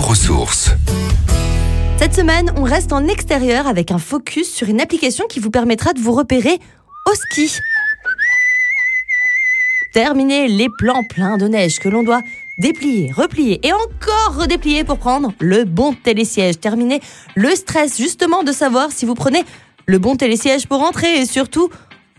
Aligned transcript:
retour. 0.00 0.50
Cette 1.98 2.14
semaine, 2.14 2.52
on 2.56 2.62
reste 2.62 2.92
en 2.92 3.06
extérieur 3.08 3.66
avec 3.66 3.90
un 3.90 3.98
focus 3.98 4.50
sur 4.50 4.68
une 4.68 4.80
application 4.80 5.26
qui 5.28 5.38
vous 5.38 5.50
permettra 5.50 5.92
de 5.92 6.00
vous 6.00 6.12
repérer 6.12 6.58
au 7.06 7.14
ski. 7.14 7.58
Terminer 9.92 10.48
les 10.48 10.68
plans 10.78 11.02
pleins 11.08 11.36
de 11.36 11.46
neige 11.46 11.78
que 11.78 11.88
l'on 11.88 12.02
doit 12.02 12.22
déplier, 12.58 13.12
replier 13.12 13.60
et 13.66 13.72
encore 13.72 14.36
redéplier 14.40 14.84
pour 14.84 14.98
prendre 14.98 15.32
le 15.40 15.64
bon 15.64 15.92
télésiège. 15.94 16.58
Terminer 16.58 17.00
le 17.34 17.50
stress 17.54 17.98
justement 17.98 18.42
de 18.42 18.52
savoir 18.52 18.92
si 18.92 19.04
vous 19.04 19.14
prenez 19.14 19.44
le 19.86 19.98
bon 19.98 20.16
télésiège 20.16 20.66
pour 20.66 20.78
rentrer 20.78 21.20
et 21.20 21.26
surtout 21.26 21.68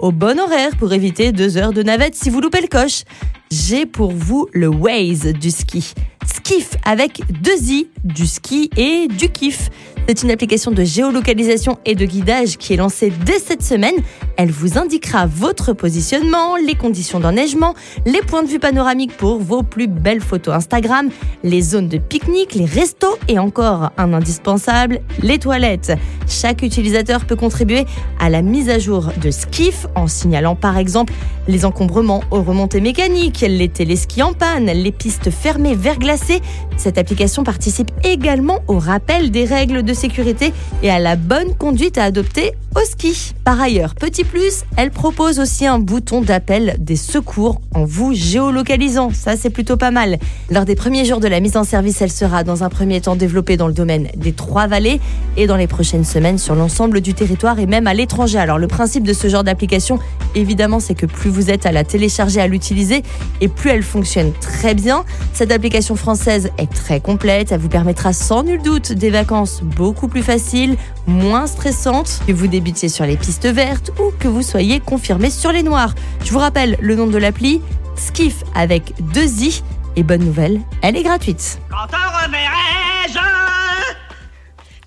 au 0.04 0.12
bon 0.12 0.38
horaire 0.38 0.76
pour 0.76 0.92
éviter 0.92 1.32
deux 1.32 1.56
heures 1.56 1.72
de 1.72 1.82
navette 1.82 2.14
si 2.14 2.30
vous 2.30 2.42
loupez 2.42 2.60
le 2.60 2.68
coche. 2.68 3.04
J'ai 3.50 3.86
pour 3.86 4.12
vous 4.12 4.50
le 4.52 4.68
Waze 4.68 5.32
du 5.32 5.50
ski. 5.50 5.94
Skiff 6.26 6.72
avec 6.84 7.22
deux 7.30 7.72
i, 7.72 7.88
du 8.04 8.28
ski 8.28 8.70
et 8.76 9.08
du 9.08 9.30
kiff. 9.30 9.70
C'est 10.06 10.22
une 10.22 10.32
application 10.32 10.72
de 10.72 10.84
géolocalisation 10.84 11.80
et 11.86 11.96
de 11.96 12.06
guidage 12.06 12.58
qui 12.58 12.74
est 12.74 12.78
lancée 12.78 13.12
dès 13.26 13.40
cette 13.40 13.64
semaine. 13.64 13.96
Elle 14.36 14.52
vous 14.52 14.78
indiquera 14.78 15.28
votre 15.28 15.72
positionnement, 15.72 16.58
les 16.58 16.76
conditions 16.76 17.22
d'enneigement, 17.22 17.74
les 18.06 18.20
points 18.20 18.44
de 18.44 18.50
vue 18.50 18.60
panoramiques 18.60 19.16
pour 19.16 19.40
vos 19.40 19.64
plus 19.64 19.88
belles 19.88 20.22
photos 20.22 20.56
Instagram, 20.56 21.10
les 21.44 21.62
zones 21.62 21.88
de 21.88 22.00
pique-nique, 22.00 22.54
les 22.54 22.66
restos 22.66 23.18
et 23.30 23.40
encore 23.40 23.92
un 23.98 24.14
indispensable, 24.14 25.00
les 25.22 25.40
toilettes. 25.40 25.94
Chaque 26.28 26.64
utilisateur 26.64 27.26
peut 27.26 27.38
contribuer 27.38 27.86
à 28.20 28.30
la 28.30 28.42
mise 28.42 28.70
à 28.70 28.80
jour 28.80 29.10
de 29.22 29.32
Skiff 29.32 29.88
en 29.96 30.08
signalant 30.08 30.56
par 30.56 30.78
exemple 30.78 31.14
les 31.48 31.66
encombrements 31.66 32.24
aux 32.32 32.42
remontées 32.42 32.82
mécaniques, 32.82 33.46
les 33.48 33.70
téléskis 33.70 34.24
en 34.24 34.34
panne, 34.34 34.66
les 34.66 34.92
pistes 34.92 35.30
fermées 35.30 35.76
verglacées. 35.76 36.42
Cette 36.78 36.98
application 36.98 37.44
participe 37.44 37.92
également 38.04 38.60
au 38.68 38.80
rappel 38.80 39.30
des 39.30 39.46
règles 39.46 39.84
de 39.84 39.93
sécurité 39.94 40.54
et 40.82 40.90
à 40.90 41.00
la 41.00 41.16
bonne 41.16 41.56
conduite 41.56 41.98
à 41.98 42.04
adopter 42.04 42.52
au 42.76 42.86
ski. 42.86 43.34
Par 43.44 43.60
ailleurs, 43.62 43.94
petit 43.96 44.24
plus, 44.24 44.64
elle 44.78 44.92
propose 44.92 45.40
aussi 45.40 45.66
un 45.66 45.80
bouton 45.80 46.22
d'appel 46.22 46.76
des 46.80 46.96
secours 46.96 47.62
en 47.74 47.86
vous 47.86 48.14
géolocalisant. 48.14 49.12
Ça, 49.12 49.36
c'est 49.38 49.50
plutôt 49.50 49.78
pas 49.78 49.92
mal. 49.92 50.18
Lors 50.50 50.66
des 50.66 50.76
premiers 50.76 51.06
jours 51.06 51.20
de 51.20 51.28
la 51.28 51.40
mise 51.40 51.58
en 51.58 51.64
service, 51.64 52.02
elle 52.02 52.12
sera 52.12 52.44
dans 52.44 52.64
un 52.64 52.70
premier 52.70 53.02
temps 53.02 53.16
développée 53.16 53.58
dans 53.58 53.68
le 53.68 53.74
domaine 53.74 54.08
des 54.16 54.34
trois 54.34 54.68
vallées 54.68 55.00
et 55.38 55.48
dans 55.48 55.58
les 55.58 55.68
prochaines 55.68 56.06
semaines 56.06 56.38
sur 56.38 56.56
l'ensemble 56.56 57.02
du 57.02 57.14
territoire 57.14 57.60
et 57.60 57.66
même 57.66 57.88
à 57.88 57.94
l'étranger. 57.94 58.40
Alors, 58.40 58.58
le 58.58 58.68
principe 58.68 59.04
de 59.04 59.14
ce 59.14 59.28
genre 59.28 59.44
d'application, 59.44 60.00
évidemment, 60.36 60.80
c'est 60.80 60.96
que 60.96 61.06
plus 61.06 61.30
vous 61.30 61.50
êtes 61.50 61.66
à 61.66 61.72
la 61.72 61.84
télécharger, 61.84 62.42
à 62.42 62.48
l'utiliser, 62.48 63.04
et 63.42 63.48
plus 63.48 63.70
elle 63.70 63.84
fonctionne 63.84 64.34
très 64.34 64.74
bien. 64.74 65.06
Cette 65.34 65.52
application 65.52 65.96
française 65.96 66.52
est 66.58 66.72
très 66.72 67.00
complète. 67.00 67.52
Elle 67.52 67.60
vous 67.60 67.70
permettra 67.70 68.14
sans 68.14 68.44
nul 68.44 68.62
doute 68.62 68.92
des 68.92 69.10
vacances 69.10 69.62
beaucoup 69.62 70.08
plus 70.08 70.24
faciles, 70.24 70.78
moins 71.08 71.48
stressantes, 71.48 72.22
que 72.28 72.34
vous 72.34 72.48
débutiez 72.48 72.90
sur 72.90 73.06
les 73.06 73.18
pistes 73.18 73.48
vertes 73.48 73.92
ou 74.00 74.12
que 74.20 74.28
vous 74.28 74.42
soyez 74.42 74.80
confirmé 74.80 75.30
sur 75.30 75.52
les 75.52 75.64
noirs. 75.64 75.94
Je 76.24 76.32
vous 76.32 76.40
rappelle 76.40 76.78
le 76.82 76.96
nom 76.96 77.08
de 77.08 77.18
l'appli, 77.18 77.62
Skiff 77.96 78.44
avec 78.56 78.94
deux 79.14 79.44
i. 79.44 79.64
Et 79.96 80.02
bonne 80.02 80.24
nouvelle, 80.24 80.60
elle 80.82 80.98
est 80.98 81.04
gratuite. 81.04 81.60
Quand 81.70 81.96
on 81.96 82.26
reverrai-je 82.26 83.20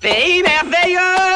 Pays 0.01 0.43
merveilleux 0.43 1.36